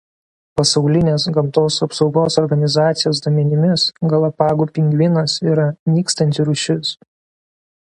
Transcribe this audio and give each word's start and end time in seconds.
Pasaulinės 0.59 1.25
gamtos 1.35 1.77
apsaugos 1.87 2.37
organizacijos 2.43 3.21
duomenimis 3.27 3.85
Galapagų 4.15 4.69
pingvinas 4.79 5.39
yra 5.53 5.69
nykstanti 5.95 6.49
rūšis. 6.51 6.99